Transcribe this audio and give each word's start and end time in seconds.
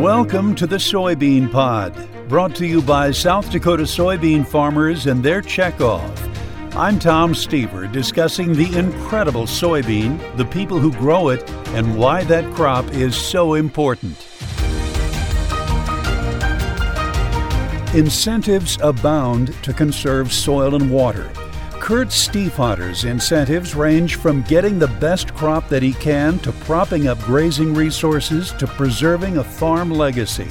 Welcome 0.00 0.54
to 0.54 0.66
the 0.68 0.76
Soybean 0.76 1.50
Pod, 1.50 1.92
brought 2.28 2.54
to 2.54 2.66
you 2.68 2.80
by 2.80 3.10
South 3.10 3.50
Dakota 3.50 3.82
soybean 3.82 4.46
farmers 4.46 5.06
and 5.06 5.24
their 5.24 5.42
checkoff. 5.42 6.16
I'm 6.76 7.00
Tom 7.00 7.32
Stever 7.32 7.90
discussing 7.90 8.52
the 8.52 8.72
incredible 8.78 9.42
soybean, 9.42 10.36
the 10.36 10.44
people 10.44 10.78
who 10.78 10.92
grow 10.92 11.30
it, 11.30 11.50
and 11.70 11.98
why 11.98 12.22
that 12.24 12.48
crop 12.54 12.86
is 12.92 13.16
so 13.16 13.54
important. 13.54 14.16
Incentives 17.92 18.78
abound 18.80 19.52
to 19.64 19.72
conserve 19.72 20.32
soil 20.32 20.76
and 20.76 20.92
water. 20.92 21.28
Kurt 21.88 22.08
Stiefvater's 22.08 23.06
incentives 23.06 23.74
range 23.74 24.16
from 24.16 24.42
getting 24.42 24.78
the 24.78 24.94
best 25.00 25.34
crop 25.34 25.70
that 25.70 25.82
he 25.82 25.94
can 25.94 26.38
to 26.40 26.52
propping 26.52 27.08
up 27.08 27.18
grazing 27.20 27.72
resources 27.72 28.52
to 28.58 28.66
preserving 28.66 29.38
a 29.38 29.42
farm 29.42 29.90
legacy. 29.90 30.48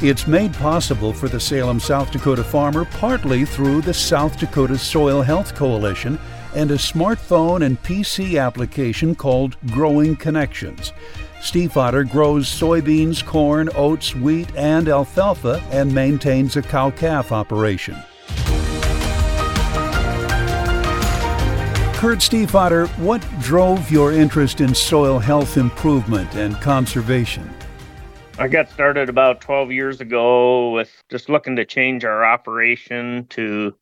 It's 0.00 0.26
made 0.26 0.54
possible 0.54 1.12
for 1.12 1.28
the 1.28 1.38
Salem, 1.38 1.78
South 1.78 2.10
Dakota 2.10 2.42
farmer 2.42 2.86
partly 2.86 3.44
through 3.44 3.82
the 3.82 3.92
South 3.92 4.38
Dakota 4.38 4.78
Soil 4.78 5.20
Health 5.20 5.54
Coalition 5.54 6.18
and 6.54 6.70
a 6.70 6.76
smartphone 6.76 7.66
and 7.66 7.82
PC 7.82 8.42
application 8.42 9.14
called 9.14 9.58
Growing 9.66 10.16
Connections. 10.16 10.94
Stiefvater 11.40 12.10
grows 12.10 12.48
soybeans, 12.48 13.22
corn, 13.22 13.68
oats, 13.74 14.14
wheat, 14.14 14.48
and 14.56 14.88
alfalfa 14.88 15.62
and 15.70 15.94
maintains 15.94 16.56
a 16.56 16.62
cow 16.62 16.90
calf 16.90 17.32
operation. 17.32 18.02
Kurt 22.04 22.18
Stiefvater, 22.18 22.86
what 22.98 23.26
drove 23.40 23.90
your 23.90 24.12
interest 24.12 24.60
in 24.60 24.74
soil 24.74 25.18
health 25.18 25.56
improvement 25.56 26.34
and 26.34 26.54
conservation? 26.56 27.48
I 28.38 28.46
got 28.46 28.70
started 28.70 29.08
about 29.08 29.40
12 29.40 29.72
years 29.72 30.02
ago 30.02 30.72
with 30.72 30.92
just 31.10 31.30
looking 31.30 31.56
to 31.56 31.64
change 31.64 32.04
our 32.04 32.22
operation 32.22 33.24
to 33.30 33.74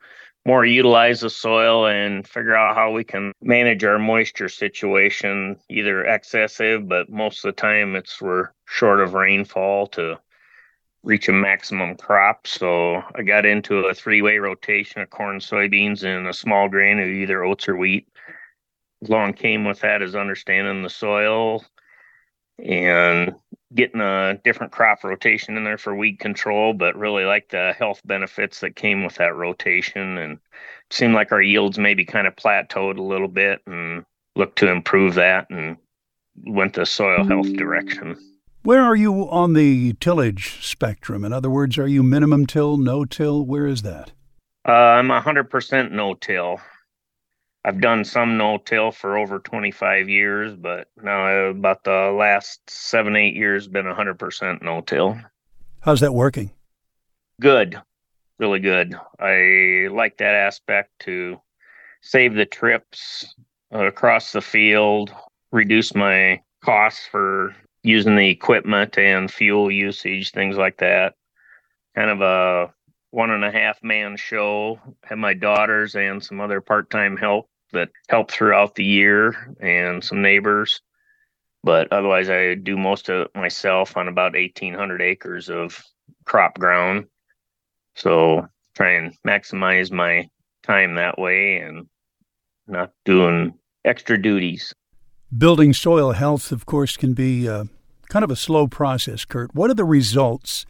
more 0.47 0.65
utilize 0.65 1.23
the 1.23 1.31
soil 1.31 1.87
and 1.87 2.25
figure 2.25 2.55
out 2.55 2.77
how 2.77 2.93
we 2.93 3.03
can 3.03 3.33
manage 3.43 3.83
our 3.83 3.99
moisture 3.99 4.49
situation, 4.49 5.57
either 5.69 6.05
excessive, 6.05 6.89
but 6.89 7.11
most 7.11 7.45
of 7.45 7.49
the 7.49 7.61
time 7.61 7.97
it's 7.97 8.23
we're 8.23 8.51
short 8.67 9.01
of 9.01 9.15
rainfall 9.15 9.89
to 9.89 10.17
reach 11.03 11.29
a 11.29 11.33
maximum 11.33 11.97
crop. 11.97 12.47
So 12.47 13.03
I 13.17 13.23
got 13.23 13.45
into 13.45 13.79
a 13.79 13.95
three 13.95 14.23
way 14.23 14.39
rotation 14.39 15.03
of 15.03 15.11
corn, 15.11 15.41
soybeans, 15.41 16.05
and 16.05 16.29
a 16.29 16.33
small 16.33 16.69
grain 16.69 17.01
of 17.01 17.09
either 17.09 17.43
oats 17.43 17.69
or 17.69 17.77
wheat 17.77 18.07
along 19.09 19.35
came 19.35 19.65
with 19.65 19.81
that 19.81 20.03
is 20.03 20.15
understanding 20.15 20.83
the 20.83 20.91
soil 20.91 21.65
and 22.59 23.35
getting 23.75 24.01
a 24.01 24.39
different 24.45 24.73
crop 24.73 25.03
rotation 25.03 25.57
in 25.57 25.65
there 25.65 25.79
for 25.79 25.95
weed 25.95 26.19
control, 26.19 26.73
but 26.73 26.97
really 26.97 27.25
like 27.25 27.49
the 27.49 27.75
health 27.79 28.01
benefits 28.05 28.61
that 28.61 28.77
came 28.77 29.05
with 29.05 29.15
that 29.15 29.35
rotation. 29.35 30.19
And 30.19 30.35
it 30.35 30.93
seemed 30.93 31.15
like 31.15 31.33
our 31.33 31.43
yields 31.43 31.79
maybe 31.79 32.05
kind 32.05 32.27
of 32.27 32.37
plateaued 32.37 32.99
a 32.99 33.03
little 33.03 33.29
bit 33.29 33.61
and 33.67 34.05
looked 34.37 34.59
to 34.59 34.71
improve 34.71 35.15
that 35.15 35.49
and 35.51 35.77
went 36.47 36.75
the 36.75 36.87
soil 36.87 37.25
health 37.25 37.53
direction. 37.55 38.17
Where 38.63 38.83
are 38.83 38.97
you 38.97 39.29
on 39.29 39.55
the 39.55 39.95
tillage 39.95 40.65
spectrum? 40.65 41.25
In 41.25 41.33
other 41.33 41.51
words, 41.51 41.79
are 41.79 41.89
you 41.89 42.03
minimum 42.03 42.47
till, 42.47 42.77
no 42.77 43.05
till? 43.05 43.45
Where 43.45 43.67
is 43.67 43.83
that? 43.83 44.13
Uh, 44.67 44.71
I'm 44.71 45.09
100% 45.09 45.91
no 45.91 46.15
till. 46.15 46.61
I've 47.65 47.81
done 47.81 48.05
some 48.05 48.37
no-till 48.37 48.91
for 48.91 49.17
over 49.17 49.39
25 49.39 50.09
years, 50.09 50.57
but 50.57 50.89
now 51.01 51.29
about 51.47 51.85
the 51.85 52.13
last 52.19 52.69
seven, 52.69 53.15
eight 53.15 53.37
years 53.37 53.69
been 53.69 53.87
100% 53.87 54.63
no-till. 54.63 55.21
How's 55.81 56.01
that 56.01 56.13
working? 56.13 56.51
Good, 57.41 57.81
really 58.39 58.59
good. 58.59 58.97
I 59.21 59.89
like 59.93 60.19
that 60.19 60.35
aspect 60.35 60.91
to 61.01 61.41
save 62.01 62.35
the 62.35 62.47
trips 62.47 63.33
across 63.71 64.33
the 64.33 64.43
field, 64.43 65.13
reduce 65.53 65.95
my 65.95 66.43
costs 66.65 67.07
for 67.07 67.55
using 67.85 68.17
the 68.17 68.29
equipment 68.29 68.99
and 68.99 69.31
fuel 69.31 69.71
usage, 69.71 70.33
things 70.33 70.57
like 70.57 70.79
that. 70.79 71.15
Kind 71.95 72.11
of 72.11 72.21
a 72.23 72.75
one 73.11 73.31
and 73.31 73.45
a 73.45 73.53
half 73.53 73.83
man 73.85 74.17
show. 74.17 74.81
Have 75.05 75.19
my 75.19 75.35
daughters 75.35 75.95
and 75.95 76.23
some 76.23 76.41
other 76.41 76.61
part 76.61 76.91
time 76.91 77.17
help 77.17 77.49
that 77.73 77.91
help 78.09 78.31
throughout 78.31 78.75
the 78.75 78.85
year 78.85 79.55
and 79.61 80.03
some 80.03 80.23
neighbors. 80.23 80.81
But 81.65 81.93
otherwise, 81.93 82.29
I 82.29 82.55
do 82.55 82.77
most 82.77 83.09
of 83.09 83.27
it 83.27 83.31
myself 83.35 83.97
on 83.97 84.09
about 84.09 84.35
1,800 84.35 85.01
acres 85.01 85.49
of 85.49 85.83
crop 86.25 86.59
ground. 86.59 87.07
So 87.95 88.47
try 88.75 88.93
and 88.93 89.15
maximize 89.27 89.93
my 89.93 90.29
time 90.63 90.97
that 90.97 91.19
way 91.19 91.59
and 91.59 91.87
not 92.67 92.93
doing 93.05 93.55
extra 93.85 94.21
duties. 94.21 94.75
Building 95.37 95.73
soil 95.73 96.13
health, 96.13 96.53
of 96.53 96.67
course, 96.67 96.97
can 96.97 97.15
be 97.15 97.49
uh, 97.49 97.65
kind 98.09 98.25
of 98.25 98.31
a 98.31 98.37
slow 98.37 98.67
process, 98.67 99.25
Kurt. 99.25 99.55
What 99.55 99.71
are 99.71 99.75
the 99.75 99.85
results 99.85 100.67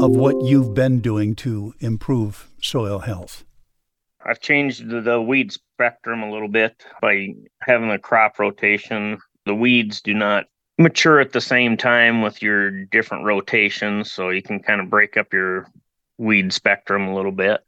of 0.00 0.10
what 0.14 0.44
you've 0.44 0.74
been 0.74 1.00
doing 1.00 1.34
to 1.36 1.74
improve 1.80 2.48
soil 2.60 3.00
health? 3.00 3.44
I've 4.24 4.40
changed 4.40 4.88
the, 4.88 5.00
the 5.00 5.20
weed 5.20 5.52
spectrum 5.52 6.22
a 6.22 6.30
little 6.30 6.48
bit 6.48 6.84
by 7.00 7.34
having 7.60 7.90
a 7.90 7.98
crop 7.98 8.38
rotation. 8.38 9.18
The 9.46 9.54
weeds 9.54 10.00
do 10.00 10.14
not 10.14 10.46
mature 10.78 11.20
at 11.20 11.32
the 11.32 11.40
same 11.40 11.76
time 11.76 12.22
with 12.22 12.42
your 12.42 12.70
different 12.86 13.24
rotations, 13.24 14.10
so 14.10 14.30
you 14.30 14.42
can 14.42 14.60
kind 14.60 14.80
of 14.80 14.90
break 14.90 15.16
up 15.16 15.32
your 15.32 15.66
weed 16.18 16.52
spectrum 16.52 17.08
a 17.08 17.14
little 17.14 17.32
bit. 17.32 17.60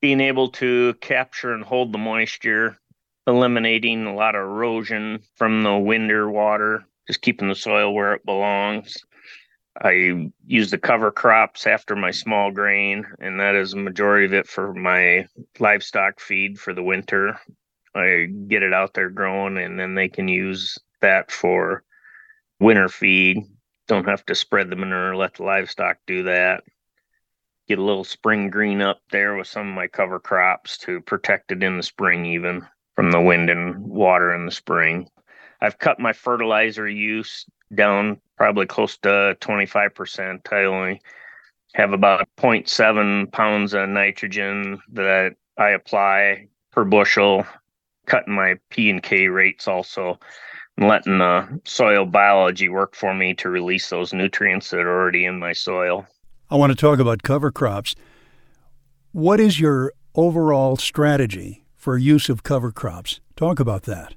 Being 0.00 0.20
able 0.20 0.48
to 0.52 0.94
capture 1.00 1.52
and 1.52 1.64
hold 1.64 1.92
the 1.92 1.98
moisture, 1.98 2.78
eliminating 3.26 4.06
a 4.06 4.14
lot 4.14 4.34
of 4.34 4.42
erosion 4.42 5.20
from 5.36 5.62
the 5.62 5.76
wind 5.76 6.10
or 6.10 6.30
water, 6.30 6.84
just 7.06 7.20
keeping 7.20 7.48
the 7.48 7.54
soil 7.54 7.92
where 7.92 8.14
it 8.14 8.24
belongs. 8.24 8.96
I 9.80 10.30
use 10.46 10.70
the 10.70 10.78
cover 10.78 11.12
crops 11.12 11.66
after 11.66 11.94
my 11.94 12.10
small 12.10 12.50
grain, 12.50 13.06
and 13.20 13.38
that 13.38 13.54
is 13.54 13.74
a 13.74 13.76
majority 13.76 14.26
of 14.26 14.34
it 14.34 14.48
for 14.48 14.74
my 14.74 15.26
livestock 15.60 16.18
feed 16.18 16.58
for 16.58 16.74
the 16.74 16.82
winter. 16.82 17.38
I 17.94 18.28
get 18.48 18.62
it 18.62 18.72
out 18.72 18.94
there 18.94 19.08
growing, 19.08 19.56
and 19.56 19.78
then 19.78 19.94
they 19.94 20.08
can 20.08 20.26
use 20.26 20.78
that 21.00 21.30
for 21.30 21.84
winter 22.58 22.88
feed. 22.88 23.44
Don't 23.86 24.08
have 24.08 24.26
to 24.26 24.34
spread 24.34 24.68
the 24.68 24.76
manure, 24.76 25.14
let 25.14 25.34
the 25.34 25.44
livestock 25.44 25.98
do 26.06 26.24
that. 26.24 26.64
Get 27.68 27.78
a 27.78 27.84
little 27.84 28.04
spring 28.04 28.50
green 28.50 28.80
up 28.82 29.00
there 29.10 29.36
with 29.36 29.46
some 29.46 29.68
of 29.68 29.74
my 29.74 29.86
cover 29.86 30.18
crops 30.18 30.76
to 30.78 31.00
protect 31.02 31.52
it 31.52 31.62
in 31.62 31.76
the 31.76 31.82
spring, 31.82 32.26
even 32.26 32.66
from 32.96 33.12
the 33.12 33.20
wind 33.20 33.48
and 33.48 33.78
water 33.86 34.34
in 34.34 34.44
the 34.44 34.52
spring. 34.52 35.08
I've 35.60 35.78
cut 35.78 35.98
my 35.98 36.12
fertilizer 36.12 36.88
use 36.88 37.46
down 37.74 38.20
probably 38.36 38.66
close 38.66 38.96
to 38.98 39.36
25%. 39.40 40.52
I 40.52 40.64
only 40.64 41.02
have 41.74 41.92
about 41.92 42.28
0.7 42.38 43.30
pounds 43.32 43.74
of 43.74 43.88
nitrogen 43.88 44.80
that 44.92 45.34
I 45.58 45.70
apply 45.70 46.46
per 46.70 46.84
bushel, 46.84 47.44
cutting 48.06 48.34
my 48.34 48.54
P 48.70 48.90
and 48.90 49.02
K 49.02 49.28
rates 49.28 49.68
also, 49.68 50.18
and 50.76 50.88
letting 50.88 51.18
the 51.18 51.60
soil 51.64 52.06
biology 52.06 52.68
work 52.68 52.94
for 52.94 53.12
me 53.12 53.34
to 53.34 53.48
release 53.48 53.90
those 53.90 54.12
nutrients 54.12 54.70
that 54.70 54.80
are 54.80 55.00
already 55.00 55.24
in 55.24 55.38
my 55.38 55.52
soil. 55.52 56.06
I 56.50 56.56
want 56.56 56.70
to 56.70 56.76
talk 56.76 56.98
about 57.00 57.22
cover 57.22 57.50
crops. 57.50 57.94
What 59.12 59.40
is 59.40 59.60
your 59.60 59.92
overall 60.14 60.76
strategy 60.76 61.64
for 61.76 61.98
use 61.98 62.28
of 62.28 62.42
cover 62.42 62.70
crops? 62.70 63.20
Talk 63.36 63.60
about 63.60 63.82
that. 63.82 64.14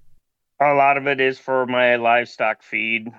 A 0.61 0.75
lot 0.75 0.97
of 0.97 1.07
it 1.07 1.19
is 1.19 1.39
for 1.39 1.65
my 1.65 1.95
livestock 1.95 2.61
feed 2.61 3.11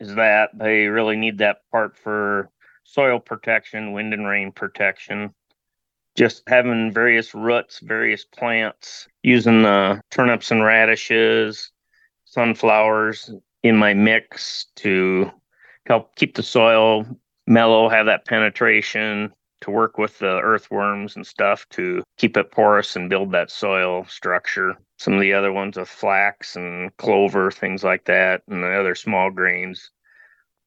is 0.00 0.14
that 0.14 0.50
they 0.58 0.86
really 0.86 1.16
need 1.16 1.36
that 1.38 1.58
part 1.70 1.98
for 1.98 2.50
soil 2.84 3.20
protection, 3.20 3.92
wind 3.92 4.14
and 4.14 4.26
rain 4.26 4.52
protection. 4.52 5.34
Just 6.16 6.42
having 6.48 6.90
various 6.90 7.34
roots, 7.34 7.80
various 7.80 8.24
plants, 8.24 9.06
using 9.22 9.62
the 9.62 10.00
turnips 10.10 10.50
and 10.50 10.64
radishes, 10.64 11.70
sunflowers 12.24 13.30
in 13.62 13.76
my 13.76 13.92
mix 13.92 14.66
to 14.76 15.30
help 15.84 16.16
keep 16.16 16.36
the 16.36 16.42
soil 16.42 17.04
mellow, 17.46 17.90
have 17.90 18.06
that 18.06 18.24
penetration, 18.24 19.30
to 19.60 19.70
work 19.70 19.98
with 19.98 20.18
the 20.18 20.40
earthworms 20.40 21.16
and 21.16 21.26
stuff 21.26 21.66
to 21.70 22.02
keep 22.16 22.36
it 22.36 22.50
porous 22.50 22.96
and 22.96 23.10
build 23.10 23.32
that 23.32 23.50
soil 23.50 24.04
structure. 24.06 24.76
Some 24.98 25.14
of 25.14 25.20
the 25.20 25.32
other 25.32 25.52
ones 25.52 25.78
are 25.78 25.84
flax 25.84 26.56
and 26.56 26.96
clover, 26.96 27.50
things 27.50 27.84
like 27.84 28.04
that, 28.04 28.42
and 28.48 28.62
the 28.62 28.78
other 28.78 28.94
small 28.94 29.30
grains. 29.30 29.90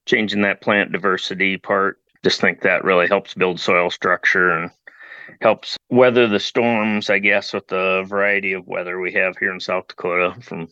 Changing 0.05 0.41
that 0.41 0.61
plant 0.61 0.91
diversity 0.91 1.57
part, 1.57 1.99
just 2.23 2.41
think 2.41 2.61
that 2.61 2.83
really 2.83 3.07
helps 3.07 3.33
build 3.33 3.59
soil 3.59 3.89
structure 3.89 4.51
and 4.51 4.71
helps 5.41 5.77
weather 5.89 6.27
the 6.27 6.39
storms, 6.39 7.09
I 7.09 7.19
guess, 7.19 7.53
with 7.53 7.67
the 7.67 8.03
variety 8.07 8.53
of 8.53 8.67
weather 8.67 8.99
we 8.99 9.13
have 9.13 9.37
here 9.37 9.51
in 9.51 9.59
South 9.59 9.87
Dakota 9.87 10.35
from 10.41 10.67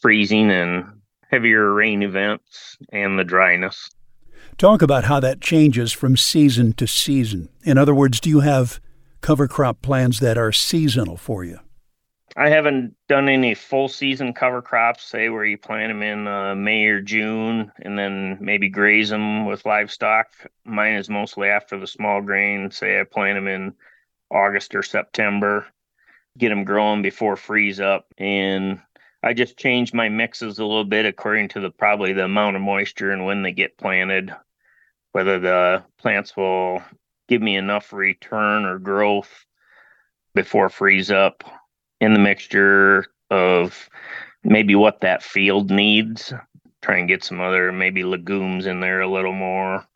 freezing 0.00 0.50
and 0.50 1.00
heavier 1.30 1.72
rain 1.72 2.02
events 2.02 2.76
and 2.92 3.18
the 3.18 3.24
dryness. 3.24 3.90
Talk 4.58 4.80
about 4.80 5.04
how 5.04 5.20
that 5.20 5.42
changes 5.42 5.92
from 5.92 6.16
season 6.16 6.72
to 6.74 6.86
season. 6.86 7.50
In 7.64 7.76
other 7.76 7.94
words, 7.94 8.20
do 8.20 8.30
you 8.30 8.40
have 8.40 8.80
cover 9.20 9.46
crop 9.46 9.82
plans 9.82 10.18
that 10.20 10.38
are 10.38 10.50
seasonal 10.50 11.18
for 11.18 11.44
you? 11.44 11.58
I 12.38 12.48
haven't 12.48 12.94
done 13.06 13.28
any 13.28 13.54
full 13.54 13.88
season 13.88 14.32
cover 14.32 14.62
crops, 14.62 15.04
say 15.04 15.28
where 15.28 15.44
you 15.44 15.58
plant 15.58 15.90
them 15.90 16.02
in 16.02 16.26
uh, 16.26 16.54
May 16.54 16.86
or 16.86 17.02
June 17.02 17.70
and 17.82 17.98
then 17.98 18.38
maybe 18.40 18.70
graze 18.70 19.10
them 19.10 19.44
with 19.44 19.66
livestock. 19.66 20.28
Mine 20.64 20.94
is 20.94 21.10
mostly 21.10 21.48
after 21.48 21.78
the 21.78 21.86
small 21.86 22.22
grain. 22.22 22.70
Say 22.70 22.98
I 22.98 23.04
plant 23.04 23.36
them 23.36 23.48
in 23.48 23.74
August 24.30 24.74
or 24.74 24.82
September, 24.82 25.66
get 26.38 26.48
them 26.48 26.64
growing 26.64 27.02
before 27.02 27.36
freeze 27.36 27.78
up. 27.78 28.06
And 28.16 28.80
I 29.22 29.34
just 29.34 29.58
change 29.58 29.92
my 29.92 30.08
mixes 30.08 30.58
a 30.58 30.64
little 30.64 30.84
bit 30.84 31.04
according 31.04 31.48
to 31.48 31.60
the 31.60 31.70
probably 31.70 32.14
the 32.14 32.24
amount 32.24 32.56
of 32.56 32.62
moisture 32.62 33.10
and 33.10 33.26
when 33.26 33.42
they 33.42 33.52
get 33.52 33.76
planted, 33.76 34.34
whether 35.16 35.38
the 35.38 35.82
plants 35.96 36.36
will 36.36 36.82
give 37.26 37.40
me 37.40 37.56
enough 37.56 37.90
return 37.94 38.66
or 38.66 38.78
growth 38.78 39.46
before 40.34 40.68
freeze 40.68 41.10
up 41.10 41.42
in 42.02 42.12
the 42.12 42.18
mixture 42.18 43.06
of 43.30 43.88
maybe 44.44 44.74
what 44.74 45.00
that 45.00 45.22
field 45.22 45.70
needs. 45.70 46.34
Try 46.82 46.98
and 46.98 47.08
get 47.08 47.24
some 47.24 47.40
other 47.40 47.72
maybe 47.72 48.04
legumes 48.04 48.66
in 48.66 48.80
there 48.80 49.00
a 49.00 49.10
little 49.10 49.32
more, 49.32 49.86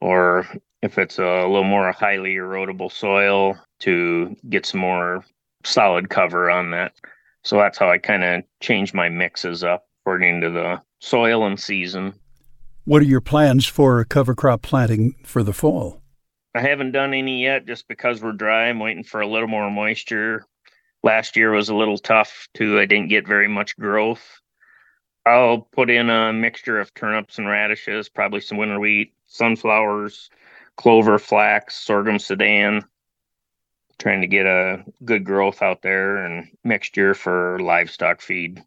or 0.00 0.46
if 0.80 0.96
it's 0.96 1.18
a 1.18 1.42
little 1.42 1.62
more 1.62 1.92
highly 1.92 2.36
erodible 2.36 2.90
soil, 2.90 3.58
to 3.80 4.34
get 4.48 4.64
some 4.64 4.80
more 4.80 5.26
solid 5.62 6.08
cover 6.08 6.50
on 6.50 6.70
that. 6.70 6.94
So 7.42 7.58
that's 7.58 7.76
how 7.76 7.90
I 7.90 7.98
kind 7.98 8.24
of 8.24 8.44
change 8.60 8.94
my 8.94 9.10
mixes 9.10 9.62
up 9.62 9.84
according 10.00 10.40
to 10.40 10.48
the 10.48 10.80
soil 11.00 11.44
and 11.44 11.60
season. 11.60 12.14
What 12.84 13.02
are 13.02 13.06
your 13.06 13.20
plans 13.20 13.66
for 13.66 14.04
cover 14.04 14.34
crop 14.34 14.62
planting 14.62 15.14
for 15.24 15.42
the 15.42 15.52
fall? 15.52 16.02
I 16.54 16.60
haven't 16.60 16.92
done 16.92 17.14
any 17.14 17.42
yet 17.42 17.66
just 17.66 17.88
because 17.88 18.22
we're 18.22 18.32
dry. 18.32 18.68
I'm 18.68 18.78
waiting 18.78 19.04
for 19.04 19.20
a 19.20 19.26
little 19.26 19.48
more 19.48 19.70
moisture 19.70 20.46
last 21.04 21.36
year 21.36 21.52
was 21.52 21.68
a 21.68 21.76
little 21.76 21.98
tough 21.98 22.48
too. 22.54 22.80
I 22.80 22.86
didn't 22.86 23.10
get 23.10 23.28
very 23.28 23.46
much 23.46 23.76
growth. 23.76 24.40
I'll 25.26 25.60
put 25.72 25.90
in 25.90 26.10
a 26.10 26.32
mixture 26.32 26.80
of 26.80 26.92
turnips 26.94 27.38
and 27.38 27.46
radishes, 27.46 28.08
probably 28.08 28.40
some 28.40 28.58
winter 28.58 28.80
wheat, 28.80 29.14
sunflowers, 29.26 30.30
clover, 30.76 31.18
flax, 31.18 31.76
sorghum, 31.76 32.18
sudan. 32.18 32.82
Trying 33.98 34.22
to 34.22 34.26
get 34.26 34.46
a 34.46 34.84
good 35.04 35.24
growth 35.24 35.62
out 35.62 35.82
there 35.82 36.24
and 36.24 36.48
mixture 36.64 37.14
for 37.14 37.58
livestock 37.60 38.20
feed. 38.20 38.62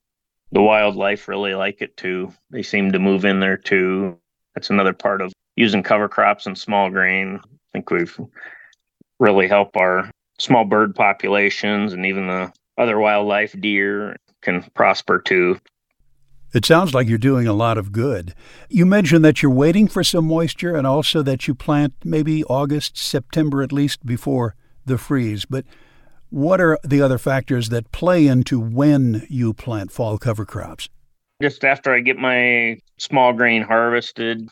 The 0.51 0.61
wildlife 0.61 1.27
really 1.27 1.55
like 1.55 1.81
it 1.81 1.97
too. 1.97 2.33
They 2.49 2.63
seem 2.63 2.91
to 2.91 2.99
move 2.99 3.25
in 3.25 3.39
there 3.39 3.57
too. 3.57 4.17
That's 4.55 4.69
another 4.69 4.93
part 4.93 5.21
of 5.21 5.33
using 5.55 5.83
cover 5.83 6.07
crops 6.07 6.45
and 6.45 6.57
small 6.57 6.89
grain. 6.89 7.39
I 7.43 7.47
think 7.73 7.91
we've 7.91 8.17
really 9.19 9.47
helped 9.47 9.75
our 9.75 10.09
small 10.39 10.65
bird 10.65 10.95
populations 10.95 11.93
and 11.93 12.05
even 12.05 12.27
the 12.27 12.51
other 12.77 12.99
wildlife, 12.99 13.55
deer, 13.59 14.15
can 14.41 14.63
prosper 14.75 15.19
too. 15.19 15.59
It 16.53 16.65
sounds 16.65 16.93
like 16.93 17.09
you're 17.09 17.17
doing 17.17 17.45
a 17.45 17.53
lot 17.53 17.77
of 17.77 17.91
good. 17.91 18.33
You 18.69 18.85
mentioned 18.85 19.25
that 19.25 19.41
you're 19.41 19.51
waiting 19.51 19.87
for 19.87 20.03
some 20.03 20.25
moisture 20.25 20.75
and 20.75 20.87
also 20.87 21.21
that 21.23 21.47
you 21.47 21.53
plant 21.53 21.93
maybe 22.05 22.43
August, 22.45 22.97
September 22.97 23.61
at 23.61 23.73
least 23.73 24.05
before 24.05 24.55
the 24.85 24.97
freeze. 24.97 25.43
But 25.43 25.65
what 26.29 26.59
are 26.61 26.77
the 26.83 27.01
other 27.01 27.17
factors 27.17 27.69
that 27.69 27.91
play 27.91 28.27
into 28.27 28.59
when 28.59 29.25
you 29.29 29.53
plant 29.53 29.91
fall 29.91 30.17
cover 30.17 30.45
crops? 30.45 30.89
Just 31.41 31.63
after 31.63 31.93
I 31.93 31.99
get 31.99 32.17
my 32.17 32.79
small 32.97 33.33
grain 33.33 33.61
harvested, 33.61 34.49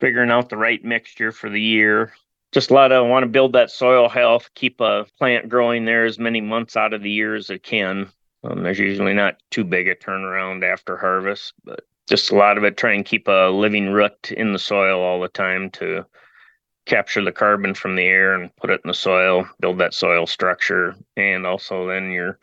figuring 0.00 0.30
out 0.30 0.48
the 0.48 0.56
right 0.56 0.82
mixture 0.84 1.32
for 1.32 1.48
the 1.48 1.60
year, 1.60 2.12
just 2.52 2.70
a 2.70 2.74
lot 2.74 2.90
of 2.90 3.06
want 3.06 3.22
to 3.22 3.28
build 3.28 3.52
that 3.52 3.70
soil 3.70 4.08
health, 4.08 4.50
keep 4.54 4.80
a 4.80 5.06
plant 5.18 5.48
growing 5.48 5.84
there 5.84 6.04
as 6.04 6.18
many 6.18 6.40
months 6.40 6.76
out 6.76 6.92
of 6.92 7.02
the 7.02 7.10
year 7.10 7.36
as 7.36 7.48
it 7.50 7.62
can. 7.62 8.10
Um, 8.42 8.62
there's 8.62 8.78
usually 8.78 9.14
not 9.14 9.36
too 9.50 9.64
big 9.64 9.86
a 9.86 9.94
turnaround 9.94 10.64
after 10.64 10.96
harvest, 10.96 11.52
but 11.64 11.86
just 12.08 12.32
a 12.32 12.34
lot 12.34 12.58
of 12.58 12.64
it 12.64 12.76
try 12.76 12.92
and 12.92 13.04
keep 13.04 13.28
a 13.28 13.50
living 13.50 13.90
root 13.90 14.32
in 14.32 14.52
the 14.52 14.58
soil 14.58 15.00
all 15.00 15.20
the 15.20 15.28
time 15.28 15.70
to 15.70 16.04
capture 16.90 17.24
the 17.24 17.32
carbon 17.32 17.72
from 17.72 17.94
the 17.94 18.02
air 18.02 18.34
and 18.34 18.54
put 18.56 18.68
it 18.68 18.80
in 18.84 18.88
the 18.88 18.94
soil, 18.94 19.48
build 19.60 19.78
that 19.78 19.94
soil 19.94 20.26
structure, 20.26 20.96
and 21.16 21.46
also 21.46 21.86
then 21.86 22.10
you're 22.10 22.36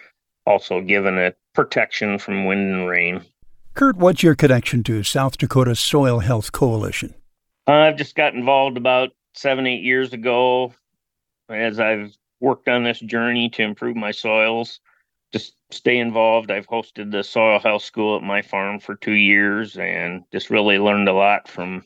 also 0.46 0.80
given 0.80 1.18
it 1.18 1.38
protection 1.54 2.18
from 2.18 2.46
wind 2.46 2.74
and 2.74 2.88
rain. 2.88 3.22
Kurt, 3.74 3.98
what's 3.98 4.24
your 4.24 4.36
connection 4.36 4.84
to 4.84 5.04
South 5.04 5.38
Dakota 5.38 5.76
Soil 5.76 6.20
Health 6.20 6.54
Coalition? 6.54 7.14
I've 7.68 7.98
just 7.98 8.16
got 8.16 8.34
involved 8.34 8.78
about 8.78 9.10
seven, 9.34 9.68
eight 9.68 9.84
years 9.84 10.14
ago, 10.14 10.74
as 11.50 11.80
I've 11.82 12.16
worked 12.40 12.70
on 12.70 12.86
this 12.86 13.02
journey 13.02 13.50
to 13.50 13.64
improve 13.64 13.98
my 13.98 14.12
soils, 14.12 14.80
just 15.34 15.56
stay 15.72 15.98
involved. 15.98 16.52
I've 16.52 16.68
hosted 16.68 17.12
the 17.12 17.24
soil 17.24 17.60
health 17.60 17.84
school 17.84 18.16
at 18.16 18.24
my 18.24 18.42
farm 18.42 18.80
for 18.80 18.96
two 18.96 19.12
years 19.12 19.78
and 19.78 20.24
just 20.32 20.50
really 20.50 20.80
learned 20.80 21.10
a 21.10 21.14
lot 21.14 21.50
from 21.50 21.84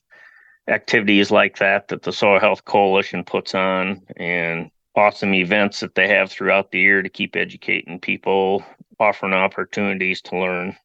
activities 0.72 1.30
like 1.30 1.58
that 1.60 1.90
that 1.90 2.04
the 2.04 2.14
Soil 2.14 2.40
Health 2.40 2.66
Coalition 2.66 3.24
puts 3.24 3.54
on 3.54 4.02
and 4.18 4.72
awesome 4.96 5.34
events 5.34 5.80
that 5.82 5.96
they 5.96 6.08
have 6.08 6.32
throughout 6.32 6.72
the 6.72 6.80
year 6.80 7.02
to 7.02 7.10
keep 7.10 7.36
educating 7.36 8.00
people, 8.00 8.64
offering 9.00 9.34
opportunities 9.34 10.22
to 10.22 10.38
learn. 10.38 10.76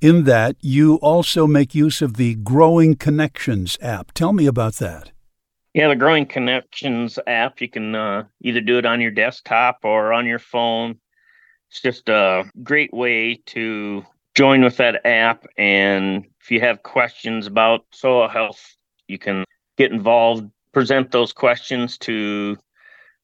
In 0.00 0.24
that, 0.24 0.56
you 0.60 0.96
also 0.96 1.46
make 1.46 1.74
use 1.74 2.02
of 2.02 2.16
the 2.16 2.34
Growing 2.34 2.96
Connections 2.96 3.78
app. 3.80 4.12
Tell 4.12 4.32
me 4.32 4.46
about 4.46 4.74
that. 4.76 5.12
Yeah, 5.74 5.88
the 5.88 5.96
Growing 5.96 6.26
Connections 6.26 7.18
app, 7.26 7.60
you 7.60 7.68
can 7.68 7.94
uh, 7.94 8.24
either 8.42 8.60
do 8.60 8.78
it 8.78 8.84
on 8.84 9.00
your 9.00 9.10
desktop 9.10 9.78
or 9.84 10.12
on 10.12 10.26
your 10.26 10.38
phone. 10.38 10.98
It's 11.70 11.80
just 11.80 12.08
a 12.08 12.50
great 12.62 12.92
way 12.92 13.40
to 13.46 14.04
join 14.34 14.62
with 14.62 14.76
that 14.78 15.06
app. 15.06 15.46
And 15.56 16.26
if 16.40 16.50
you 16.50 16.60
have 16.60 16.82
questions 16.82 17.46
about 17.46 17.86
soil 17.92 18.28
health, 18.28 18.76
you 19.08 19.18
can 19.18 19.44
get 19.76 19.92
involved, 19.92 20.50
present 20.72 21.10
those 21.10 21.32
questions 21.32 21.98
to 21.98 22.56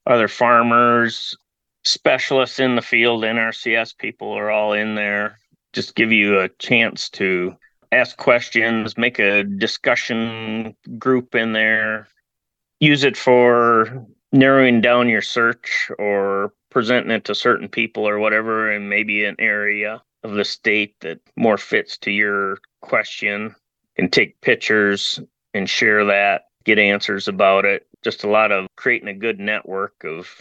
other 0.07 0.29
farmers, 0.29 1.37
specialists 1.85 2.59
in 2.59 2.77
the 2.77 2.83
field, 2.83 3.23
NRCS 3.23 3.97
people 3.97 4.33
are 4.33 4.51
all 4.51 4.73
in 4.73 4.95
there. 4.95 5.39
Just 5.73 5.95
give 5.95 6.13
you 6.13 6.41
a 6.41 6.49
chance 6.59 7.09
to 7.11 7.55
ask 7.93 8.17
questions, 8.17 8.99
make 8.99 9.19
a 9.19 9.45
discussion 9.45 10.75
group 10.99 11.35
in 11.35 11.52
there, 11.52 12.09
use 12.81 13.05
it 13.05 13.17
for 13.17 14.07
narrowing 14.33 14.81
down 14.81 15.09
your 15.09 15.23
search 15.23 15.91
or 15.99 16.52
presenting 16.71 17.11
it 17.11 17.25
to 17.25 17.35
certain 17.35 17.69
people 17.69 18.07
or 18.07 18.19
whatever 18.19 18.71
and 18.71 18.91
maybe 18.91 19.25
an 19.25 19.37
area 19.38 20.02
of 20.23 20.33
the 20.33 20.45
state 20.45 20.95
that 21.00 21.19
more 21.37 21.57
fits 21.57 21.97
to 21.97 22.11
your 22.11 22.59
question 22.83 23.55
and 23.97 24.12
take 24.12 24.41
pictures 24.43 25.21
and 25.55 25.69
share 25.69 26.05
that 26.05 26.43
get 26.64 26.78
answers 26.78 27.28
about 27.28 27.64
it 27.64 27.87
just 28.02 28.25
a 28.25 28.28
lot 28.28 28.52
of 28.52 28.67
creating 28.76 29.09
a 29.09 29.14
good 29.14 29.40
network 29.40 30.05
of 30.05 30.40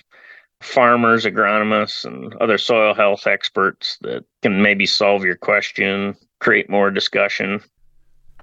farmers 0.62 1.26
agronomists 1.26 2.04
and 2.04 2.34
other 2.36 2.58
soil 2.58 2.94
health 2.94 3.28
experts 3.28 3.98
that 4.02 4.24
can 4.42 4.62
maybe 4.62 4.86
solve 4.86 5.24
your 5.24 5.36
question 5.36 6.16
create 6.40 6.70
more 6.70 6.92
discussion 6.92 7.62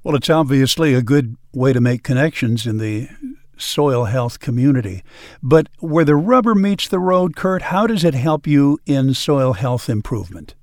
well 0.02 0.14
it's 0.14 0.30
obviously 0.30 0.94
a 0.94 1.02
good 1.02 1.36
way 1.52 1.72
to 1.72 1.80
make 1.80 2.02
connections 2.02 2.66
in 2.66 2.78
the 2.78 3.08
soil 3.56 4.04
health 4.04 4.40
community. 4.40 5.02
But 5.42 5.68
where 5.78 6.04
the 6.04 6.16
rubber 6.16 6.54
meets 6.54 6.88
the 6.88 6.98
road, 6.98 7.36
Kurt, 7.36 7.62
how 7.62 7.86
does 7.86 8.04
it 8.04 8.14
help 8.14 8.46
you 8.46 8.78
in 8.86 9.14
soil 9.14 9.52
health 9.52 9.88
improvement? 9.88 10.54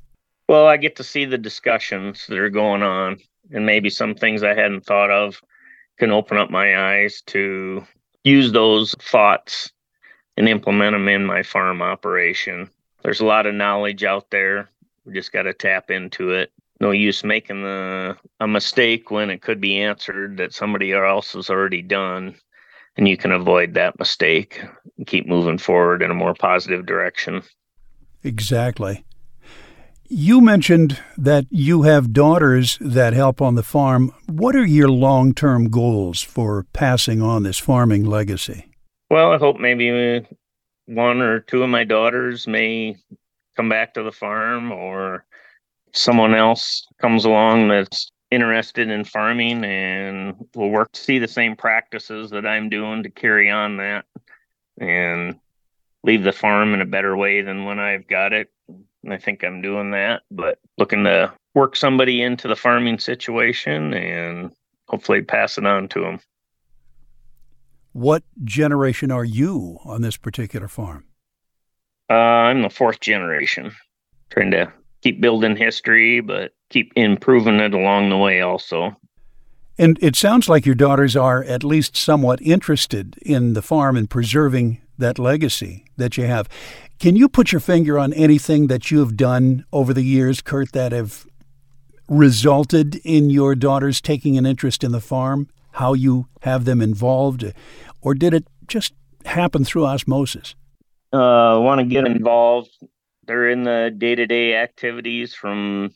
Well, 0.47 0.67
I 0.67 0.77
get 0.77 0.95
to 0.97 1.03
see 1.03 1.25
the 1.25 1.37
discussions 1.37 2.27
that 2.27 2.37
are 2.37 2.49
going 2.49 2.83
on, 2.83 3.17
and 3.51 3.65
maybe 3.65 3.89
some 3.89 4.15
things 4.15 4.43
I 4.43 4.53
hadn't 4.53 4.85
thought 4.85 5.11
of 5.11 5.41
can 6.01 6.09
open 6.09 6.35
up 6.35 6.49
my 6.49 6.95
eyes 6.95 7.21
to 7.27 7.85
use 8.23 8.51
those 8.51 8.95
thoughts 8.95 9.71
and 10.35 10.49
implement 10.49 10.95
them 10.95 11.07
in 11.07 11.23
my 11.23 11.43
farm 11.43 11.79
operation. 11.79 12.67
There's 13.03 13.19
a 13.19 13.25
lot 13.25 13.45
of 13.45 13.53
knowledge 13.53 14.03
out 14.03 14.31
there. 14.31 14.71
We 15.05 15.13
just 15.13 15.31
got 15.31 15.43
to 15.43 15.53
tap 15.53 15.91
into 15.91 16.31
it. 16.31 16.51
No 16.79 16.89
use 16.89 17.23
making 17.23 17.61
the 17.61 18.17
a 18.39 18.47
mistake 18.47 19.11
when 19.11 19.29
it 19.29 19.43
could 19.43 19.61
be 19.61 19.79
answered 19.79 20.37
that 20.37 20.55
somebody 20.55 20.91
else 20.91 21.33
has 21.33 21.51
already 21.51 21.83
done 21.83 22.33
and 22.97 23.07
you 23.07 23.15
can 23.15 23.31
avoid 23.31 23.75
that 23.75 23.99
mistake 23.99 24.59
and 24.97 25.05
keep 25.05 25.27
moving 25.27 25.59
forward 25.59 26.01
in 26.01 26.09
a 26.09 26.15
more 26.15 26.33
positive 26.33 26.87
direction. 26.87 27.43
Exactly. 28.23 29.05
You 30.13 30.41
mentioned 30.41 30.99
that 31.17 31.45
you 31.49 31.83
have 31.83 32.11
daughters 32.11 32.77
that 32.81 33.13
help 33.13 33.41
on 33.41 33.55
the 33.55 33.63
farm. 33.63 34.13
What 34.27 34.57
are 34.57 34.65
your 34.65 34.89
long 34.89 35.33
term 35.33 35.69
goals 35.69 36.21
for 36.21 36.65
passing 36.73 37.21
on 37.21 37.43
this 37.43 37.57
farming 37.57 38.03
legacy? 38.03 38.65
Well, 39.09 39.31
I 39.31 39.37
hope 39.37 39.57
maybe 39.57 40.27
one 40.85 41.21
or 41.21 41.39
two 41.39 41.63
of 41.63 41.69
my 41.69 41.85
daughters 41.85 42.45
may 42.45 42.97
come 43.55 43.69
back 43.69 43.93
to 43.93 44.03
the 44.03 44.11
farm 44.11 44.73
or 44.73 45.23
someone 45.93 46.35
else 46.35 46.85
comes 46.99 47.23
along 47.23 47.69
that's 47.69 48.11
interested 48.31 48.89
in 48.89 49.05
farming 49.05 49.63
and 49.63 50.35
will 50.55 50.71
work 50.71 50.91
to 50.91 50.99
see 50.99 51.19
the 51.19 51.27
same 51.29 51.55
practices 51.55 52.31
that 52.31 52.45
I'm 52.45 52.67
doing 52.67 53.03
to 53.03 53.09
carry 53.09 53.49
on 53.49 53.77
that 53.77 54.03
and 54.77 55.39
leave 56.03 56.23
the 56.23 56.33
farm 56.33 56.73
in 56.73 56.81
a 56.81 56.85
better 56.85 57.15
way 57.15 57.41
than 57.43 57.63
when 57.63 57.79
I've 57.79 58.09
got 58.09 58.33
it. 58.33 58.51
And 59.03 59.13
I 59.13 59.17
think 59.17 59.43
I'm 59.43 59.61
doing 59.61 59.91
that, 59.91 60.21
but 60.29 60.59
looking 60.77 61.03
to 61.05 61.33
work 61.55 61.75
somebody 61.75 62.21
into 62.21 62.47
the 62.47 62.55
farming 62.55 62.99
situation 62.99 63.93
and 63.93 64.51
hopefully 64.87 65.21
pass 65.21 65.57
it 65.57 65.65
on 65.65 65.87
to 65.89 66.01
them. 66.01 66.19
What 67.93 68.23
generation 68.43 69.11
are 69.11 69.25
you 69.25 69.79
on 69.83 70.01
this 70.01 70.17
particular 70.17 70.67
farm? 70.67 71.05
Uh, 72.09 72.13
I'm 72.13 72.61
the 72.61 72.69
fourth 72.69 72.99
generation, 72.99 73.71
trying 74.29 74.51
to 74.51 74.71
keep 75.01 75.19
building 75.19 75.55
history, 75.55 76.21
but 76.21 76.53
keep 76.69 76.91
improving 76.95 77.59
it 77.59 77.73
along 77.73 78.09
the 78.09 78.17
way 78.17 78.41
also. 78.41 78.95
And 79.77 79.97
it 80.01 80.15
sounds 80.15 80.47
like 80.47 80.65
your 80.65 80.75
daughters 80.75 81.15
are 81.15 81.43
at 81.43 81.63
least 81.63 81.97
somewhat 81.97 82.41
interested 82.41 83.17
in 83.21 83.53
the 83.53 83.61
farm 83.61 83.97
and 83.97 84.09
preserving 84.09 84.81
that 85.01 85.19
legacy 85.19 85.85
that 85.97 86.17
you 86.17 86.25
have. 86.25 86.47
Can 86.99 87.15
you 87.15 87.27
put 87.27 87.51
your 87.51 87.59
finger 87.59 87.99
on 87.99 88.13
anything 88.13 88.67
that 88.67 88.89
you 88.89 88.99
have 88.99 89.17
done 89.17 89.65
over 89.73 89.93
the 89.93 90.03
years, 90.03 90.41
Kurt, 90.41 90.71
that 90.71 90.91
have 90.91 91.25
resulted 92.07 92.95
in 93.03 93.29
your 93.29 93.55
daughters 93.55 94.01
taking 94.01 94.37
an 94.37 94.45
interest 94.45 94.83
in 94.83 94.91
the 94.91 95.01
farm? 95.01 95.49
How 95.73 95.93
you 95.93 96.27
have 96.41 96.65
them 96.65 96.81
involved? 96.81 97.43
Or 98.01 98.13
did 98.13 98.33
it 98.33 98.45
just 98.67 98.93
happen 99.25 99.65
through 99.65 99.85
osmosis? 99.85 100.55
Uh, 101.13 101.59
want 101.61 101.79
to 101.79 101.85
get 101.85 102.05
involved. 102.05 102.69
They're 103.27 103.49
in 103.49 103.63
the 103.63 103.93
day 103.95 104.15
to 104.15 104.25
day 104.25 104.55
activities 104.55 105.33
from 105.33 105.93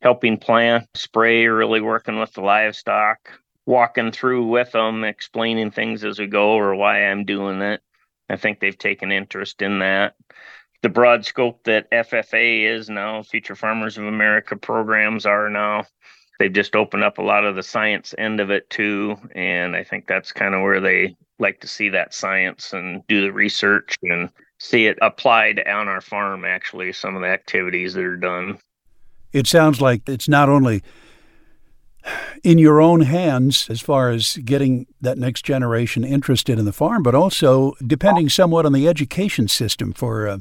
helping 0.00 0.36
plant, 0.36 0.88
spray, 0.94 1.46
really 1.46 1.80
working 1.80 2.18
with 2.18 2.32
the 2.32 2.40
livestock, 2.40 3.18
walking 3.66 4.10
through 4.10 4.46
with 4.46 4.72
them, 4.72 5.04
explaining 5.04 5.70
things 5.70 6.04
as 6.04 6.18
we 6.18 6.26
go 6.26 6.52
or 6.52 6.74
why 6.74 7.04
I'm 7.04 7.24
doing 7.24 7.62
it. 7.62 7.80
I 8.32 8.36
think 8.36 8.58
they've 8.58 8.76
taken 8.76 9.12
interest 9.12 9.62
in 9.62 9.78
that. 9.80 10.14
The 10.82 10.88
broad 10.88 11.24
scope 11.24 11.62
that 11.64 11.90
FFA 11.90 12.68
is 12.68 12.90
now, 12.90 13.22
Future 13.22 13.54
Farmers 13.54 13.98
of 13.98 14.04
America 14.04 14.56
programs 14.56 15.26
are 15.26 15.48
now. 15.48 15.84
They've 16.38 16.52
just 16.52 16.74
opened 16.74 17.04
up 17.04 17.18
a 17.18 17.22
lot 17.22 17.44
of 17.44 17.54
the 17.54 17.62
science 17.62 18.14
end 18.18 18.40
of 18.40 18.50
it 18.50 18.68
too. 18.70 19.16
And 19.34 19.76
I 19.76 19.84
think 19.84 20.06
that's 20.08 20.32
kind 20.32 20.54
of 20.54 20.62
where 20.62 20.80
they 20.80 21.14
like 21.38 21.60
to 21.60 21.68
see 21.68 21.88
that 21.90 22.14
science 22.14 22.72
and 22.72 23.06
do 23.06 23.20
the 23.20 23.32
research 23.32 23.96
and 24.02 24.28
see 24.58 24.86
it 24.86 24.98
applied 25.02 25.60
on 25.68 25.86
our 25.86 26.00
farm, 26.00 26.44
actually, 26.44 26.92
some 26.92 27.14
of 27.14 27.22
the 27.22 27.28
activities 27.28 27.94
that 27.94 28.04
are 28.04 28.16
done 28.16 28.58
it 29.32 29.46
sounds 29.46 29.80
like 29.80 30.08
it's 30.08 30.28
not 30.28 30.48
only 30.48 30.82
in 32.42 32.58
your 32.58 32.80
own 32.80 33.02
hands 33.02 33.68
as 33.70 33.80
far 33.80 34.10
as 34.10 34.36
getting 34.38 34.86
that 35.00 35.18
next 35.18 35.44
generation 35.44 36.04
interested 36.04 36.58
in 36.58 36.64
the 36.64 36.72
farm, 36.72 37.02
but 37.02 37.14
also 37.14 37.74
depending 37.86 38.28
somewhat 38.28 38.66
on 38.66 38.72
the 38.72 38.88
education 38.88 39.48
system 39.48 39.92
for 39.92 40.28
uh, 40.28 40.38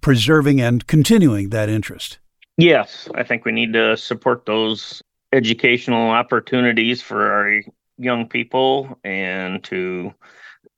preserving 0.00 0.60
and 0.60 0.86
continuing 0.86 1.50
that 1.50 1.68
interest. 1.68 2.18
Yes, 2.56 3.08
I 3.14 3.22
think 3.22 3.44
we 3.44 3.52
need 3.52 3.72
to 3.74 3.96
support 3.96 4.46
those 4.46 5.00
educational 5.32 6.10
opportunities 6.10 7.02
for 7.02 7.30
our 7.32 7.60
young 7.98 8.28
people 8.28 8.98
and 9.04 9.62
to 9.64 10.12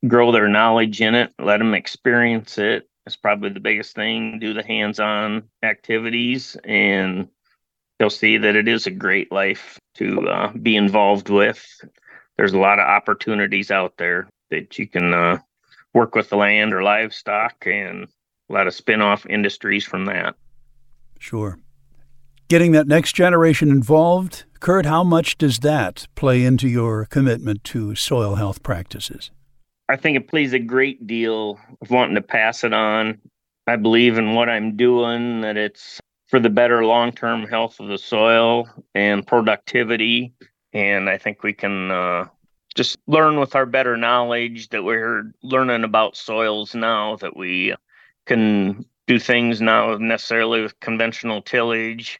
grow 0.07 0.31
their 0.31 0.47
knowledge 0.47 1.01
in 1.01 1.15
it, 1.15 1.33
let 1.39 1.57
them 1.57 1.73
experience 1.73 2.57
it. 2.57 2.87
It's 3.05 3.15
probably 3.15 3.49
the 3.49 3.59
biggest 3.59 3.95
thing. 3.95 4.39
Do 4.39 4.53
the 4.53 4.63
hands 4.63 4.99
on 4.99 5.43
activities 5.63 6.55
and 6.63 7.27
they'll 8.01 8.09
see 8.09 8.35
that 8.35 8.55
it 8.55 8.67
is 8.67 8.87
a 8.87 8.91
great 8.91 9.31
life 9.31 9.79
to 9.93 10.27
uh, 10.27 10.51
be 10.53 10.75
involved 10.75 11.29
with. 11.29 11.63
There's 12.35 12.53
a 12.53 12.57
lot 12.57 12.79
of 12.79 12.87
opportunities 12.87 13.69
out 13.69 13.93
there 13.97 14.27
that 14.49 14.79
you 14.79 14.87
can 14.87 15.13
uh, 15.13 15.37
work 15.93 16.15
with 16.15 16.27
the 16.29 16.35
land 16.35 16.73
or 16.73 16.81
livestock 16.81 17.53
and 17.67 18.07
a 18.49 18.53
lot 18.53 18.65
of 18.65 18.73
spin 18.73 19.03
off 19.03 19.27
industries 19.27 19.85
from 19.85 20.05
that. 20.05 20.33
Sure. 21.19 21.59
Getting 22.47 22.71
that 22.71 22.87
next 22.87 23.13
generation 23.13 23.69
involved, 23.69 24.45
Kurt, 24.59 24.87
how 24.87 25.03
much 25.03 25.37
does 25.37 25.59
that 25.59 26.07
play 26.15 26.43
into 26.43 26.67
your 26.67 27.05
commitment 27.05 27.63
to 27.65 27.93
soil 27.93 28.33
health 28.33 28.63
practices? 28.63 29.29
I 29.89 29.95
think 29.95 30.17
it 30.17 30.27
plays 30.27 30.53
a 30.53 30.59
great 30.59 31.05
deal 31.05 31.59
of 31.79 31.91
wanting 31.91 32.15
to 32.15 32.23
pass 32.23 32.63
it 32.63 32.73
on. 32.73 33.19
I 33.67 33.75
believe 33.75 34.17
in 34.17 34.33
what 34.33 34.49
I'm 34.49 34.75
doing, 34.75 35.41
that 35.41 35.55
it's 35.55 36.01
for 36.31 36.39
the 36.39 36.49
better 36.49 36.85
long 36.85 37.11
term 37.11 37.45
health 37.45 37.79
of 37.81 37.89
the 37.89 37.97
soil 37.97 38.67
and 38.95 39.27
productivity. 39.27 40.33
And 40.73 41.09
I 41.09 41.17
think 41.17 41.43
we 41.43 41.51
can 41.51 41.91
uh, 41.91 42.27
just 42.73 42.97
learn 43.05 43.37
with 43.37 43.53
our 43.53 43.65
better 43.65 43.97
knowledge 43.97 44.69
that 44.69 44.85
we're 44.85 45.33
learning 45.43 45.83
about 45.83 46.15
soils 46.15 46.73
now, 46.73 47.17
that 47.17 47.35
we 47.35 47.75
can 48.25 48.85
do 49.07 49.19
things 49.19 49.59
now 49.59 49.97
necessarily 49.97 50.61
with 50.61 50.79
conventional 50.79 51.41
tillage 51.41 52.17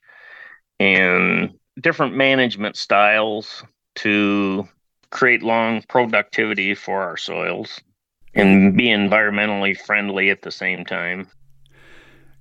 and 0.78 1.54
different 1.80 2.14
management 2.14 2.76
styles 2.76 3.64
to 3.96 4.68
create 5.10 5.42
long 5.42 5.84
productivity 5.84 6.76
for 6.76 7.02
our 7.02 7.16
soils 7.16 7.82
and 8.34 8.76
be 8.76 8.88
environmentally 8.88 9.78
friendly 9.78 10.30
at 10.30 10.42
the 10.42 10.52
same 10.52 10.84
time. 10.84 11.30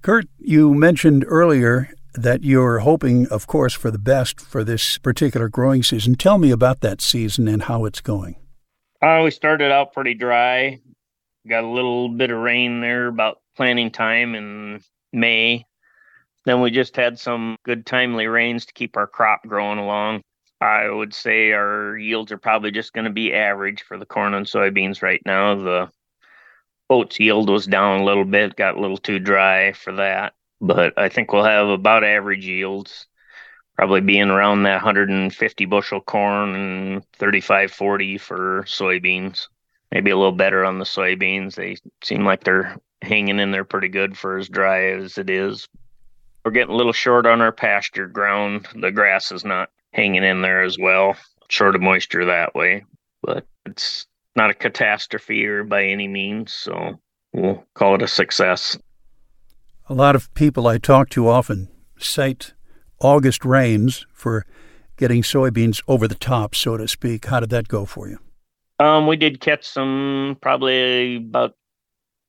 Kurt, 0.02 0.26
you 0.38 0.74
mentioned 0.74 1.24
earlier 1.28 1.90
that 2.14 2.42
you're 2.42 2.78
hoping, 2.78 3.26
of 3.28 3.46
course, 3.46 3.74
for 3.74 3.90
the 3.90 3.98
best 3.98 4.40
for 4.40 4.64
this 4.64 4.96
particular 4.98 5.48
growing 5.48 5.82
season. 5.82 6.14
Tell 6.14 6.38
me 6.38 6.50
about 6.50 6.80
that 6.80 7.02
season 7.02 7.46
and 7.48 7.64
how 7.64 7.84
it's 7.84 8.00
going. 8.00 8.36
Uh, 9.02 9.20
we 9.24 9.30
started 9.30 9.70
out 9.70 9.92
pretty 9.92 10.14
dry. 10.14 10.80
Got 11.48 11.64
a 11.64 11.68
little 11.68 12.08
bit 12.08 12.30
of 12.30 12.38
rain 12.38 12.80
there 12.80 13.08
about 13.08 13.40
planting 13.56 13.90
time 13.90 14.34
in 14.34 14.80
May. 15.12 15.66
Then 16.46 16.62
we 16.62 16.70
just 16.70 16.96
had 16.96 17.18
some 17.18 17.56
good 17.64 17.84
timely 17.84 18.26
rains 18.26 18.64
to 18.66 18.72
keep 18.72 18.96
our 18.96 19.06
crop 19.06 19.42
growing 19.46 19.78
along. 19.78 20.22
I 20.62 20.88
would 20.88 21.14
say 21.14 21.52
our 21.52 21.96
yields 21.96 22.32
are 22.32 22.38
probably 22.38 22.70
just 22.70 22.92
going 22.92 23.04
to 23.04 23.10
be 23.10 23.34
average 23.34 23.82
for 23.82 23.98
the 23.98 24.06
corn 24.06 24.34
and 24.34 24.46
soybeans 24.46 25.02
right 25.02 25.22
now. 25.24 25.54
The 25.54 25.90
oats 26.90 27.18
yield 27.20 27.48
was 27.48 27.66
down 27.66 28.00
a 28.00 28.04
little 28.04 28.24
bit, 28.24 28.56
got 28.56 28.76
a 28.76 28.80
little 28.80 28.98
too 28.98 29.18
dry 29.18 29.72
for 29.72 29.92
that. 29.94 30.34
But 30.60 30.98
I 30.98 31.08
think 31.08 31.32
we'll 31.32 31.44
have 31.44 31.68
about 31.68 32.04
average 32.04 32.44
yields, 32.44 33.06
probably 33.76 34.02
being 34.02 34.28
around 34.28 34.64
that 34.64 34.82
150 34.82 35.64
bushel 35.64 36.00
corn 36.02 36.54
and 36.54 37.04
35, 37.14 37.70
40 37.70 38.18
for 38.18 38.64
soybeans. 38.64 39.46
Maybe 39.92 40.10
a 40.10 40.16
little 40.16 40.32
better 40.32 40.64
on 40.64 40.78
the 40.78 40.84
soybeans. 40.84 41.54
They 41.54 41.76
seem 42.02 42.24
like 42.24 42.44
they're 42.44 42.76
hanging 43.02 43.38
in 43.38 43.52
there 43.52 43.64
pretty 43.64 43.88
good 43.88 44.18
for 44.18 44.36
as 44.36 44.48
dry 44.48 44.90
as 44.90 45.16
it 45.16 45.30
is. 45.30 45.68
We're 46.44 46.52
getting 46.52 46.74
a 46.74 46.76
little 46.76 46.92
short 46.92 47.26
on 47.26 47.40
our 47.40 47.52
pasture 47.52 48.06
ground. 48.06 48.66
The 48.74 48.90
grass 48.90 49.32
is 49.32 49.44
not 49.44 49.70
hanging 49.92 50.24
in 50.24 50.42
there 50.42 50.62
as 50.62 50.78
well, 50.78 51.16
short 51.48 51.74
of 51.74 51.82
moisture 51.82 52.24
that 52.26 52.54
way. 52.54 52.84
But 53.22 53.46
it's 53.66 54.06
not 54.40 54.48
a 54.48 54.54
catastrophe 54.54 55.44
or 55.44 55.64
by 55.64 55.84
any 55.84 56.08
means. 56.08 56.54
So 56.54 56.98
we'll 57.34 57.62
call 57.74 57.94
it 57.96 58.00
a 58.02 58.08
success. 58.08 58.78
A 59.86 59.92
lot 59.92 60.16
of 60.16 60.32
people 60.32 60.66
I 60.66 60.78
talk 60.78 61.10
to 61.10 61.28
often 61.28 61.68
cite 61.98 62.54
August 63.02 63.44
rains 63.44 64.06
for 64.14 64.46
getting 64.96 65.20
soybeans 65.20 65.82
over 65.86 66.08
the 66.08 66.14
top, 66.14 66.54
so 66.54 66.78
to 66.78 66.88
speak. 66.88 67.26
How 67.26 67.40
did 67.40 67.50
that 67.50 67.68
go 67.68 67.84
for 67.84 68.08
you? 68.08 68.18
Um, 68.78 69.06
we 69.06 69.16
did 69.16 69.40
catch 69.40 69.66
some, 69.66 70.38
probably 70.40 71.16
about 71.16 71.54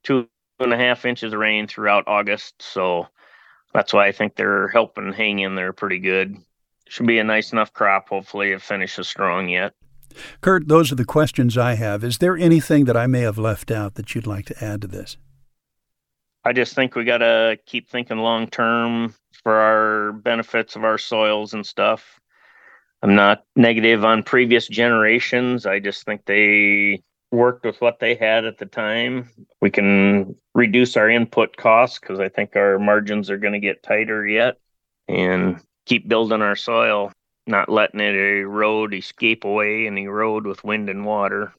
two 0.03 0.27
and 0.59 0.73
a 0.73 0.77
half 0.77 1.05
inches 1.05 1.31
of 1.31 1.39
rain 1.39 1.65
throughout 1.65 2.03
August. 2.07 2.61
So 2.61 3.07
that's 3.73 3.93
why 3.93 4.07
I 4.07 4.11
think 4.11 4.35
they're 4.35 4.67
helping 4.67 5.13
hang 5.13 5.39
in 5.39 5.55
there 5.55 5.71
pretty 5.71 5.99
good. 5.99 6.35
Should 6.89 7.07
be 7.07 7.19
a 7.19 7.23
nice 7.23 7.53
enough 7.53 7.71
crop. 7.71 8.09
Hopefully, 8.09 8.51
it 8.51 8.61
finishes 8.61 9.07
strong 9.07 9.47
yet. 9.47 9.71
Kurt, 10.41 10.67
those 10.67 10.91
are 10.91 10.95
the 10.95 11.05
questions 11.05 11.57
I 11.57 11.75
have. 11.75 12.03
Is 12.03 12.17
there 12.19 12.37
anything 12.37 12.85
that 12.85 12.97
I 12.97 13.07
may 13.07 13.21
have 13.21 13.37
left 13.37 13.71
out 13.71 13.95
that 13.95 14.13
you'd 14.15 14.27
like 14.27 14.45
to 14.45 14.63
add 14.63 14.81
to 14.81 14.87
this? 14.87 15.17
I 16.43 16.53
just 16.53 16.73
think 16.73 16.95
we 16.95 17.03
got 17.03 17.19
to 17.19 17.59
keep 17.65 17.89
thinking 17.89 18.17
long 18.17 18.47
term 18.47 19.13
for 19.43 19.53
our 19.53 20.13
benefits 20.13 20.75
of 20.75 20.83
our 20.83 20.97
soils 20.97 21.53
and 21.53 21.65
stuff. 21.65 22.19
I'm 23.03 23.15
not 23.15 23.43
negative 23.55 24.05
on 24.05 24.23
previous 24.23 24.67
generations. 24.67 25.65
I 25.65 25.79
just 25.79 26.05
think 26.05 26.25
they 26.25 27.01
worked 27.31 27.65
with 27.65 27.79
what 27.81 27.99
they 27.99 28.15
had 28.15 28.45
at 28.45 28.57
the 28.57 28.65
time. 28.65 29.29
We 29.61 29.69
can 29.69 30.35
reduce 30.53 30.97
our 30.97 31.09
input 31.09 31.57
costs 31.57 31.99
because 31.99 32.19
I 32.19 32.29
think 32.29 32.55
our 32.55 32.77
margins 32.77 33.29
are 33.29 33.37
going 33.37 33.53
to 33.53 33.59
get 33.59 33.83
tighter 33.83 34.27
yet 34.27 34.57
and 35.07 35.59
keep 35.85 36.07
building 36.07 36.41
our 36.41 36.55
soil 36.55 37.11
not 37.47 37.69
letting 37.69 37.99
it 37.99 38.15
erode, 38.15 38.93
escape 38.93 39.43
away 39.43 39.87
and 39.87 39.97
erode 39.97 40.45
with 40.45 40.63
wind 40.63 40.89
and 40.89 41.05
water, 41.05 41.53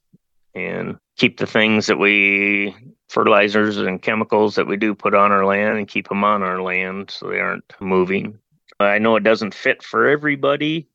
and 0.55 0.99
keep 1.17 1.39
the 1.39 1.47
things 1.47 1.87
that 1.87 1.99
we 1.99 2.75
fertilizers 3.09 3.77
and 3.77 4.03
chemicals 4.03 4.55
that 4.55 4.67
we 4.67 4.77
do 4.77 4.95
put 4.95 5.15
on 5.15 5.33
our 5.33 5.45
land 5.45 5.79
and 5.79 5.89
keep 5.89 6.09
them 6.09 6.25
on 6.25 6.43
our 6.43 6.63
land 6.63 7.11
so 7.11 7.29
they 7.29 7.41
aren't 7.41 7.75
moving. 7.81 8.39
I 8.81 8.99
know 8.99 9.17
it 9.17 9.23
doesn't 9.23 9.55
fit 9.55 9.83
for 9.83 10.09
everybody, 10.09 10.89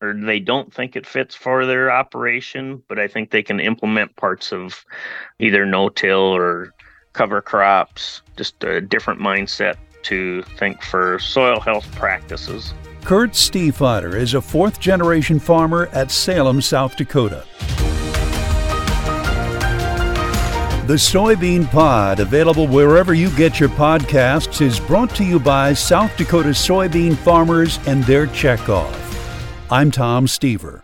or 0.00 0.14
they 0.14 0.38
don't 0.38 0.72
think 0.72 0.96
it 0.96 1.06
fits 1.06 1.34
for 1.34 1.66
their 1.66 1.90
operation, 1.90 2.82
but 2.88 2.98
I 2.98 3.08
think 3.08 3.30
they 3.30 3.42
can 3.42 3.60
implement 3.60 4.16
parts 4.16 4.52
of 4.52 4.84
either 5.38 5.66
no 5.66 5.88
till 5.88 6.20
or 6.20 6.72
cover 7.12 7.42
crops, 7.42 8.22
just 8.36 8.62
a 8.62 8.80
different 8.80 9.20
mindset 9.20 9.76
to 10.04 10.42
think 10.56 10.82
for 10.82 11.18
soil 11.18 11.60
health 11.60 11.90
practices. 11.96 12.72
Kurt 13.06 13.34
Stiefvater 13.34 14.16
is 14.16 14.34
a 14.34 14.40
fourth 14.40 14.80
generation 14.80 15.38
farmer 15.38 15.88
at 15.92 16.10
Salem, 16.10 16.60
South 16.60 16.96
Dakota. 16.96 17.44
The 20.88 20.94
Soybean 20.94 21.70
Pod, 21.70 22.18
available 22.18 22.66
wherever 22.66 23.14
you 23.14 23.30
get 23.36 23.60
your 23.60 23.68
podcasts, 23.68 24.60
is 24.60 24.80
brought 24.80 25.14
to 25.14 25.22
you 25.24 25.38
by 25.38 25.72
South 25.72 26.16
Dakota 26.16 26.48
soybean 26.48 27.16
farmers 27.16 27.78
and 27.86 28.02
their 28.02 28.26
checkoff. 28.26 28.92
I'm 29.70 29.92
Tom 29.92 30.26
Stever. 30.26 30.82